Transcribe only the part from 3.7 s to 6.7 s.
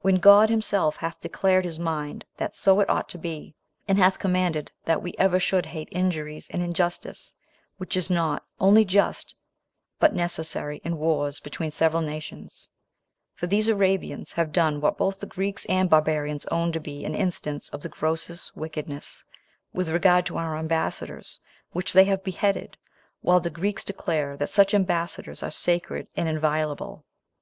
and hath commanded that we ever should hate injuries and